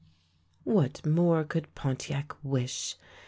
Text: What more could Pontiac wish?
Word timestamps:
What 0.63 1.05
more 1.05 1.43
could 1.43 1.75
Pontiac 1.75 2.33
wish? 2.43 2.95